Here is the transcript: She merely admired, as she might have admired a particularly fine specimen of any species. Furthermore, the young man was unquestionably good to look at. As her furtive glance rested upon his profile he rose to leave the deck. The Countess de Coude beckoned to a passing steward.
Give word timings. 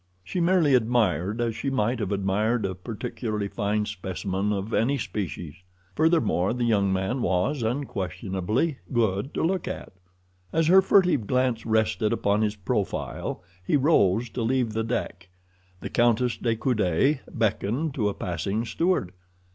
She 0.23 0.39
merely 0.39 0.73
admired, 0.73 1.39
as 1.41 1.55
she 1.55 1.69
might 1.69 1.99
have 1.99 2.11
admired 2.11 2.65
a 2.65 2.73
particularly 2.73 3.47
fine 3.47 3.85
specimen 3.85 4.51
of 4.51 4.73
any 4.73 4.97
species. 4.97 5.53
Furthermore, 5.95 6.53
the 6.53 6.63
young 6.63 6.91
man 6.91 7.21
was 7.21 7.61
unquestionably 7.61 8.79
good 8.91 9.31
to 9.35 9.43
look 9.43 9.67
at. 9.67 9.93
As 10.51 10.65
her 10.69 10.81
furtive 10.81 11.27
glance 11.27 11.67
rested 11.67 12.11
upon 12.11 12.41
his 12.41 12.55
profile 12.55 13.43
he 13.63 13.77
rose 13.77 14.27
to 14.31 14.41
leave 14.41 14.73
the 14.73 14.83
deck. 14.83 15.29
The 15.81 15.89
Countess 15.91 16.35
de 16.35 16.55
Coude 16.55 17.19
beckoned 17.31 17.93
to 17.93 18.09
a 18.09 18.15
passing 18.15 18.65
steward. 18.65 19.11